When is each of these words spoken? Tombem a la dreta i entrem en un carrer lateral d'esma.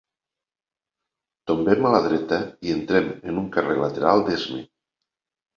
Tombem 1.51 1.85
a 1.89 1.93
la 1.97 2.01
dreta 2.07 2.41
i 2.69 2.75
entrem 2.79 3.13
en 3.33 3.39
un 3.43 3.47
carrer 3.59 3.79
lateral 3.85 4.29
d'esma. 4.31 4.67